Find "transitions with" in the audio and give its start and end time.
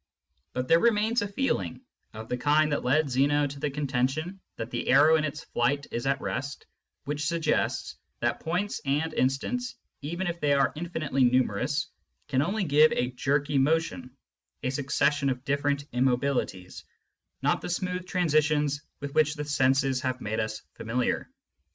18.07-19.13